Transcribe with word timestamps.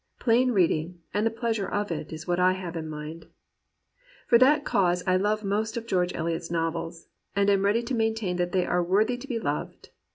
Plain 0.19 0.49
reading, 0.49 0.99
and 1.13 1.27
the 1.27 1.29
pleasure 1.29 1.67
of 1.69 1.91
it, 1.91 2.11
is 2.11 2.25
what 2.27 2.39
I 2.39 2.53
have 2.53 2.75
in 2.75 2.87
mind. 2.89 3.27
For 4.25 4.39
that 4.39 4.65
cause 4.65 5.03
I 5.05 5.15
love 5.15 5.43
most 5.43 5.77
of 5.77 5.85
Greorge 5.85 6.15
Eliot's 6.15 6.49
novels, 6.49 7.07
and 7.35 7.51
am 7.51 7.63
ready 7.63 7.83
to 7.83 7.93
maintain 7.93 8.37
that 8.37 8.51
they 8.51 8.65
are 8.65 8.81
worthy 8.83 9.15
to 9.15 9.27
be 9.27 9.37
loved. 9.37 9.89